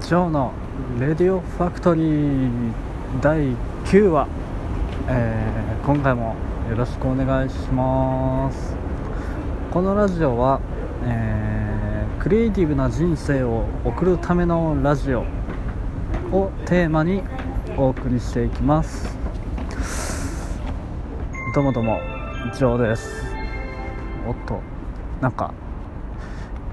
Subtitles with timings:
[0.00, 0.52] ジョーの
[1.00, 2.50] レディオファクトリー
[3.20, 4.28] 第9話、
[5.08, 6.36] えー今回も
[6.70, 8.76] よろしくお願いします。
[9.72, 10.60] このラジオは、
[11.04, 15.24] えークリエイティブな人生を送るためのラジオ
[16.32, 17.22] をテーマに
[17.76, 19.16] お送りしていきます。
[21.54, 21.98] どうもどうも
[22.54, 23.24] ジョーです。
[24.28, 24.60] おっと
[25.20, 25.52] なんか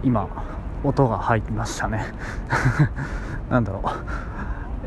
[0.03, 0.54] 今
[0.87, 2.05] 音が入りましたね。
[3.49, 3.89] なんだろう。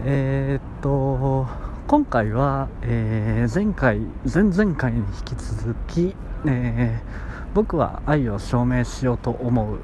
[0.05, 1.47] えー、っと
[1.87, 4.01] 今回は、えー前回
[4.33, 6.15] 前々回に引き続き、
[6.47, 9.79] えー僕は愛を証明しようと思う。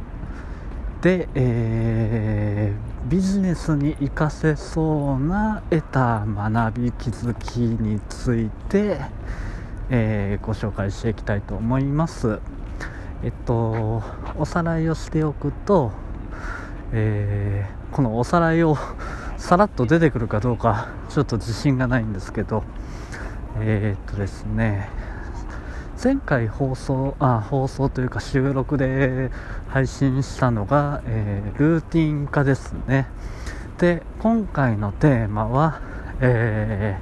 [1.02, 9.00] で、えービジネスに活かせそうな得た学び気づきについて、
[9.90, 12.38] えーご紹介していきたいと思います。
[13.22, 14.02] えっと
[14.36, 15.92] おさらいをしておくと、
[16.94, 18.76] えーこのおさらいを
[19.38, 22.64] さらっと出てくるかどうかちょっと自信がないんですけど
[23.60, 24.88] えーっとですね
[26.02, 29.30] 前回放送あ放送というか収録で
[29.68, 33.06] 配信したのが、えールーティン化ですね。
[33.78, 35.80] で今回のテーマは、
[36.20, 36.98] え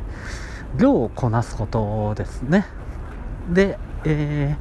[0.76, 2.64] ー量をこなすことですね。
[3.50, 4.56] で、え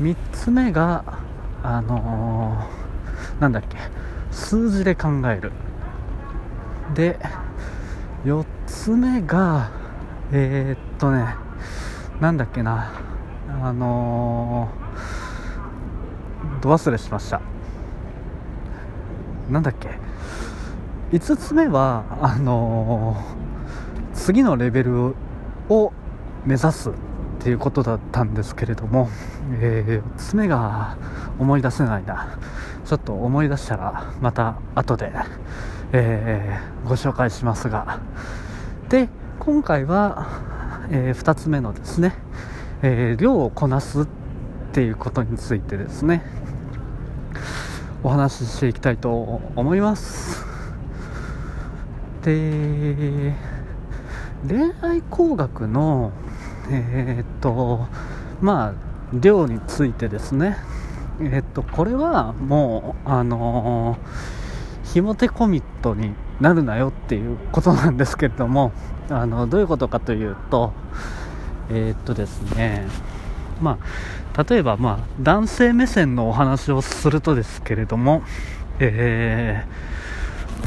[0.00, 1.02] 3つ目が
[1.62, 2.83] あのー
[3.40, 3.76] なんだっけ？
[4.30, 5.52] 数字で考える。
[6.94, 7.18] で
[8.24, 9.70] 4つ目が
[10.32, 11.34] えー、っとね
[12.20, 12.90] なんだっけな。
[13.62, 17.40] あのー、ど忘れしました。
[19.50, 19.98] なんだっけ
[21.12, 23.44] ？5つ目はあのー
[24.14, 25.14] 次のレベル
[25.68, 25.92] を
[26.46, 26.92] 目指すっ
[27.40, 29.10] ていうことだったんですけれども、
[29.60, 30.96] え4つ目が
[31.38, 32.38] 思い出せないな。
[32.84, 35.12] ちょっと思い出したらまた後で、
[35.92, 38.00] えーご紹介しますが。
[38.90, 40.28] で今回は、
[40.90, 42.14] え2つ目のですね、
[42.82, 44.06] えー量をこなすっ
[44.72, 46.22] ていうことについてですね
[48.02, 50.44] お話ししていきたいと思います。
[52.22, 53.34] で
[54.46, 56.12] 恋愛工学の
[56.70, 57.86] えーっと
[58.42, 60.58] まあ量についてですね
[61.20, 68.72] えっとこれはもうあのー、ひも手コミットになるなよっていうことなんですけれども
[69.10, 70.72] あのどういうことかというと
[71.70, 72.86] えーっとですね
[73.60, 73.78] ま
[74.36, 78.22] あ例えばまあ男性目線のお話をするとですけれども
[78.80, 79.64] え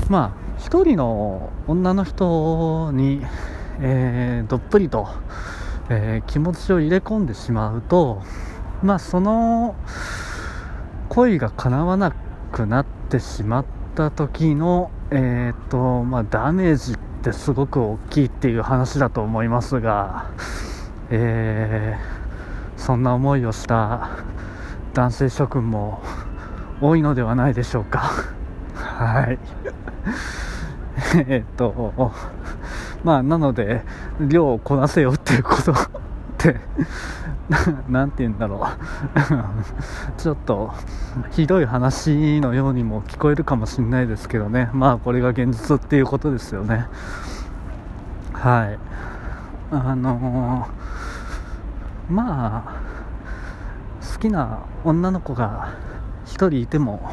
[0.06, 3.22] ーまあ一人の女の人に、
[3.82, 5.08] えーどっぷりと、
[5.90, 8.22] えー気持ちを入れ込んでしまうと
[8.82, 9.76] まあその
[11.18, 12.14] 恋が叶わな
[12.52, 20.30] くなってしまった時のえーとまあダメージってすごく大きいっていう話だと思いますが
[21.10, 24.12] えーそんな思いをした
[24.94, 26.04] 男性諸君も
[26.82, 28.12] 多いのではないでしょうか。
[28.76, 29.40] はい。
[31.28, 32.14] えっと
[33.04, 33.84] まあなので
[34.20, 35.76] 量をこなせよっていうことっ
[36.38, 36.58] て
[37.48, 38.62] て ななんて言うんだろう。
[40.20, 40.74] ちょっと
[41.32, 44.70] ひどい話のようにも聞こえるかもしれないですけどね。
[44.74, 46.88] まあこれが現実っていうことですよね。
[48.34, 48.80] はい。
[49.72, 50.68] あの
[52.10, 52.74] まあ
[54.14, 55.70] 好きな女の子が
[56.26, 57.12] 1人いても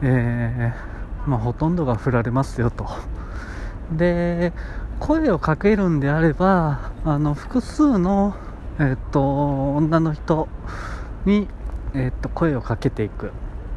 [0.00, 0.98] えー
[1.28, 2.86] まあ、ほとんどが振られますよと。
[3.92, 4.52] で
[4.98, 8.34] 声をかけるんであればあの複数の、
[8.80, 10.48] えっと女の人
[11.24, 11.48] に、
[11.94, 13.32] えっと声をかけていく。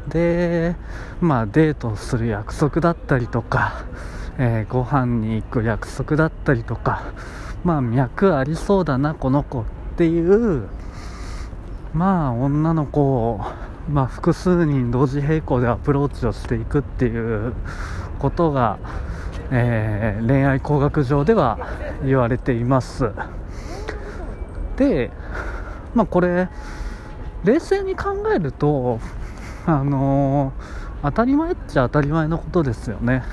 [0.08, 0.74] で
[1.20, 3.84] まあデートする約束だったりとか、
[4.38, 7.12] えーご飯に行く約束だったりとか
[7.64, 9.64] まあ脈ありそうだなこの子っ
[9.96, 10.68] ていう
[11.94, 13.40] まあ女の子を、
[13.88, 17.52] まあ、複数人同時並行でアプローチをしていくっていう
[18.18, 18.78] ことが、
[19.50, 21.58] えー恋愛工学上では
[22.04, 23.10] 言われています。
[24.82, 25.10] で
[25.94, 26.48] まあこれ
[27.44, 28.98] 冷静に考えると
[29.66, 33.24] あのー当たり前っちゃ当たり前のことですよね。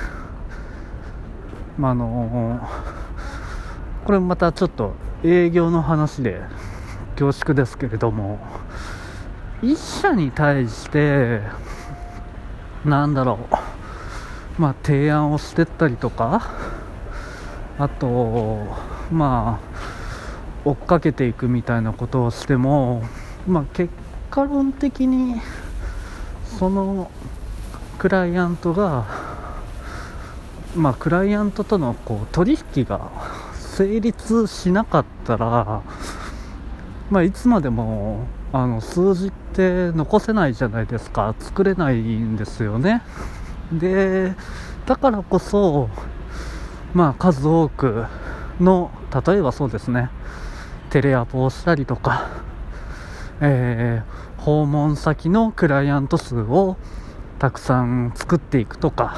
[1.78, 2.60] まあのー
[4.06, 4.94] これまたちょっと
[5.24, 6.42] 営業の話で
[7.16, 8.40] 恐縮ですけれども
[9.62, 11.42] 一社に対して
[12.86, 13.40] なんだろ
[14.57, 16.42] うまあ提案をしてったりとか
[17.78, 18.66] あと
[19.12, 19.69] まあ
[20.66, 23.04] 追っかけていくみたいなことをしても
[23.48, 23.92] まあ結
[24.30, 25.42] 果論的に
[26.60, 27.10] その
[27.98, 29.30] クライアントが
[30.76, 33.12] まあ、クライアントとのこう取引が
[33.56, 35.82] 成立しなかったら、
[37.10, 41.36] まあ、いつまでもあの数字って残せないじゃないですか。
[41.40, 43.02] 作れないんですよね。
[43.72, 44.36] で
[44.86, 45.90] だからこそ
[46.94, 48.06] まあ数多く
[48.60, 50.10] の例えばそうですね。
[50.90, 52.30] テレアポをしたりとか、
[53.42, 56.78] えー、訪問先のクライアント数を
[57.38, 59.16] たくさん作っていくとか、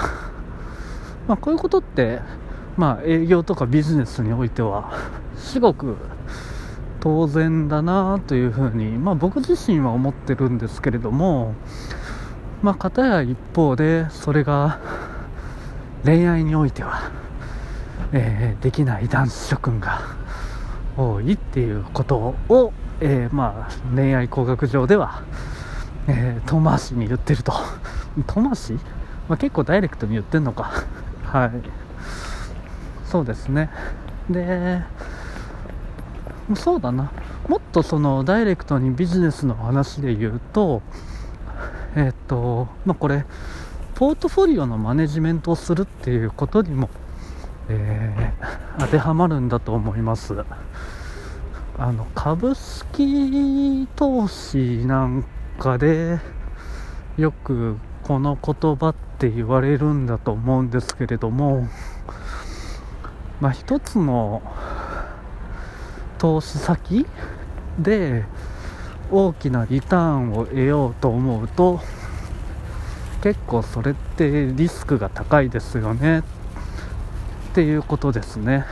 [1.28, 2.20] まあ、こういうことって、
[2.78, 4.94] まあ、営業とかビジネスにおいては
[5.36, 5.98] すごく
[7.00, 11.56] 当然だなというふうに、まあ、僕自身は思ってるんですけれども、
[12.62, 14.80] まあ、片や一方でそれが
[16.06, 17.12] 恋愛においては、
[18.14, 20.02] えー、できない男子諸君が
[20.98, 25.24] 多いっていうことを、えー、まあ、恋愛工学上では、
[26.08, 27.54] えー、遠回しに言ってると。
[28.28, 28.74] 遠回し、
[29.30, 30.72] まあ、結構ダイレクトに言ってんのか。
[31.24, 31.52] はい。
[33.06, 33.70] そうですね。
[34.30, 34.82] で
[36.56, 37.12] そうだな。
[37.48, 40.82] もっとそのダイレクトにビジネスの話で言うと
[41.96, 43.26] えっとまあこれ
[43.96, 46.90] ポートフォリオのマネジメントをするっていうことにも、
[47.72, 50.44] えー、当てはまるんだと思います。
[51.78, 55.26] あの株式投資なん
[55.58, 56.20] かで
[57.18, 61.68] よくこの言葉って言われるんだと思うんですけれども、
[63.40, 64.42] まあ、一つの
[66.18, 67.06] 投資先
[67.80, 68.26] で
[69.10, 71.80] 大きなリターンを得ようと思うと
[73.24, 76.20] 結構それってリスクが高いですよね。
[76.20, 76.24] っ
[77.52, 78.66] っていうことですね。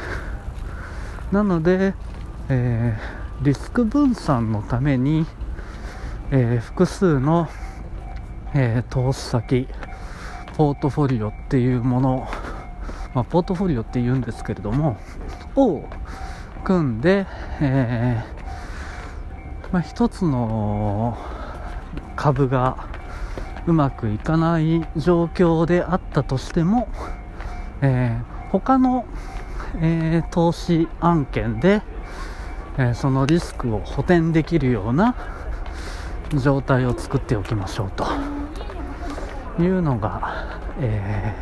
[1.34, 1.94] なので、
[2.48, 5.26] えー、リスク分散のために、
[6.32, 7.50] えー、複数の、
[8.54, 9.68] えー、投資先
[10.56, 12.28] ポートフォリオっていうもの、
[13.14, 14.98] まあ、ポートフォリオって言うんですけれども
[15.58, 15.84] を
[16.64, 17.28] 組んで、
[17.60, 18.24] え
[19.74, 21.18] まあ、一つの
[22.16, 22.88] 株が
[23.68, 26.88] うまくいかない状況であったとしても、
[27.82, 29.06] えー、他の、
[29.82, 31.82] えー、投資案件で、
[32.78, 35.16] えー、そのリスクを補填できるような
[36.34, 38.06] 状態を作っておきましょうと
[39.62, 41.36] いうのが、え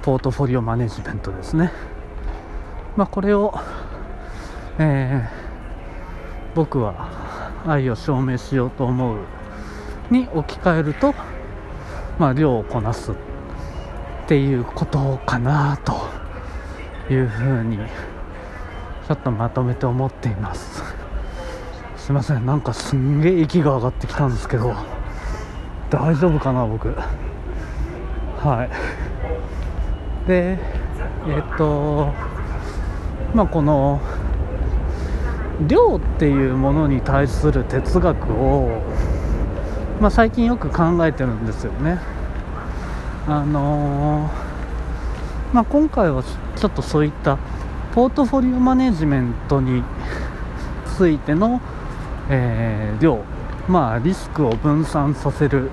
[0.00, 1.72] ー、ポートフォリオマネジメントですね。
[2.96, 3.54] まあ、これを、
[4.78, 7.08] えー、僕は
[7.66, 9.18] 愛を証明しようと思う
[10.10, 11.14] に置き換えると、
[12.18, 13.14] まあ、量をこなすっ
[14.24, 15.92] っていうことかなと
[17.12, 20.82] いうふうにちょっとまとめて思っています。
[21.96, 22.46] すいません。
[22.46, 24.74] なんかすんげえ息が上がってきたんですけど。
[25.90, 26.88] 大丈夫かな僕。
[28.38, 28.70] はい。
[30.26, 30.58] で
[31.28, 32.12] えっと
[33.34, 34.00] まあこの
[35.66, 38.82] 量っていうものに対する哲学を
[40.00, 42.00] まあ、最近よく考えてるんですよね。
[43.24, 46.24] あのー、まあ、今回は
[46.56, 47.38] ちょっとそういった
[47.94, 49.84] ポートフォリオマネジメントに
[50.96, 51.60] ついての、
[52.28, 53.20] えー、量、
[53.68, 55.70] まあ、リスクを分散させる、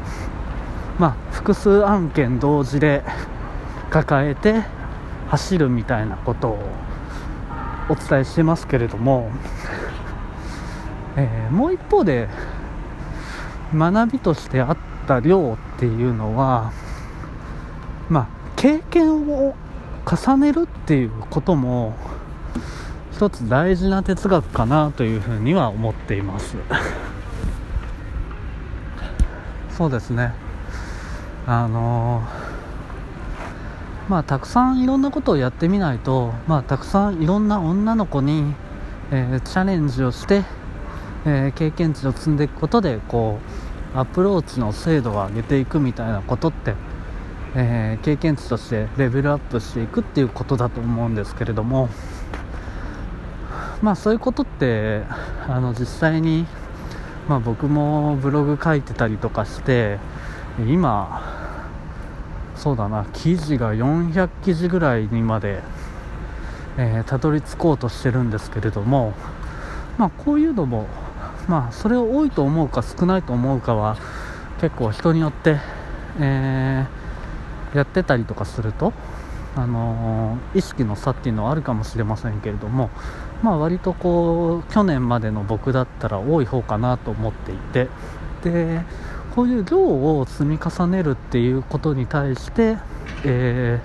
[0.99, 3.03] まあ、複数案件同時で
[3.89, 4.63] 抱えて
[5.29, 6.59] 走るみたいなことを
[7.89, 9.31] お伝えしてますけれども、
[11.17, 12.29] えー、もう一方で
[13.73, 14.77] 学びとしてあっ
[15.07, 16.71] た量っていうのは
[18.09, 19.55] まあ経験を
[20.05, 21.95] 重ねるっていうことも
[23.11, 26.55] 一つ大事な哲学かなというふうには思っています。
[29.71, 30.33] そうですね。
[31.47, 32.21] あの
[34.07, 38.55] まあたくさんいろんなことをやってみないとまあたくさんいろんな女の子に、
[39.11, 40.43] えー、チャレンジをして
[41.25, 43.39] えー、経験値を積んでいくことでこ
[43.93, 46.75] うアプローチの精度を上げていくみたいなことって、
[47.55, 51.89] えー、経験値としてレベルアップしていくっていうことだと思うんですけれども
[53.81, 55.03] まあそういうことって
[55.47, 56.45] あの実際に、
[57.27, 59.97] まあ、僕もブログ書いてたりとかして
[60.59, 61.39] 今
[62.55, 65.61] そうだな記事が400記事ぐらいにまで、
[66.77, 69.13] えー、たどり着こうとしてるんですけれども
[69.97, 70.87] まあこういうのも
[71.47, 73.97] まあそれを多いと思うか少ないと思うかは
[74.59, 75.57] 結構人によって、
[76.19, 76.98] えー、
[77.73, 78.93] やってたりとかすると、
[79.55, 82.89] あのー、意識の差っていうのはあるかもしれませんけれども、
[83.43, 87.87] まあ、割とこう去年までの僕だったら多い方かなと思っていて
[88.43, 88.81] で
[89.35, 92.77] こういう量を積み重ねるっていうことに対して、
[93.23, 93.79] え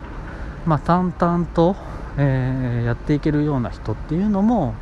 [0.66, 1.76] まあ、淡々と、
[2.16, 4.74] えー、やっていけるような人っていうのも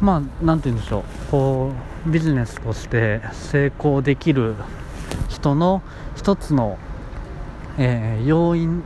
[0.00, 1.72] まあ何て言うんでしょうこ
[2.06, 4.54] うビジネスとして成功できる
[5.28, 5.82] 人の
[6.16, 6.78] 一つの、
[7.78, 8.82] えー、要因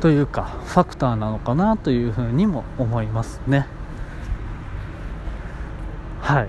[0.00, 3.66] というかファクターなのかなというふうにも思いますね。
[6.20, 6.48] はい。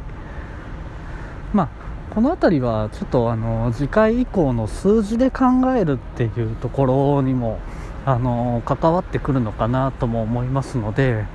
[1.53, 1.69] まあ
[2.13, 7.59] この辺りはちょっとあの次回以降の数字で考えるっていうところにも
[8.05, 11.25] あの関わってくるのかなとも思いますので、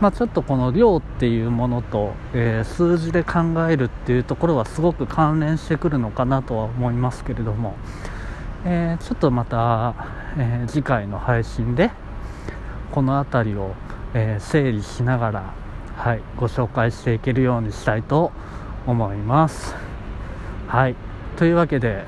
[0.00, 7.74] まあ、ちょっとこの量っていうものと、えー、数字で考えるっていうところはすごく関連してくるのかなとは思いますけれども、
[8.64, 9.94] えー、ちょっとまた、
[10.36, 11.90] えー、次回の配信で
[12.90, 13.74] この辺りを、
[14.14, 15.54] え整理しながら、
[15.96, 18.32] はい、ご紹介していけるようにしたいと
[18.86, 19.76] 思います。
[20.66, 20.96] はい
[21.36, 22.04] というわけで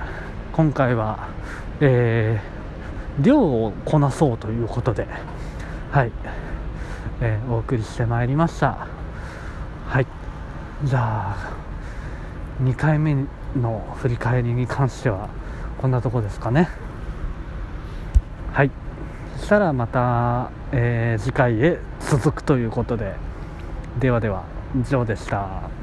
[0.52, 1.28] 今回は、
[1.80, 2.40] え
[3.20, 5.06] 量をこなそうということで、
[5.90, 6.12] はい
[7.20, 8.86] え、お送りしてまいりました
[9.86, 10.06] はい
[10.84, 11.52] じゃあ
[12.62, 13.26] 2回目
[13.56, 15.28] の振り返りに関しては
[15.80, 16.68] こんなとこですかね。
[18.52, 18.70] はい。
[19.38, 23.14] そしたらまた、えー、次回へ続くということで。
[23.98, 24.44] ではでは
[24.78, 25.79] 以上でした。